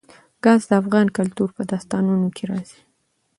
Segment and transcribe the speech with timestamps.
[0.43, 2.81] ګاز د افغان کلتور په داستانونو کې راځي.